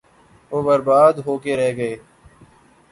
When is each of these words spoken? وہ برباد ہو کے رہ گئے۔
وہ 0.51 0.59
برباد 0.61 1.13
ہو 1.25 1.37
کے 1.37 1.53
رہ 1.57 1.71
گئے۔ 1.77 1.95